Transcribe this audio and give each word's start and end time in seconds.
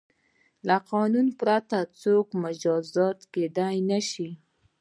له 0.67 0.77
قانون 0.91 1.27
پرته 1.39 1.77
څوک 2.01 2.27
مجازات 2.43 3.19
کیدای 3.33 3.75
نه 3.89 3.99
شي. 4.09 4.29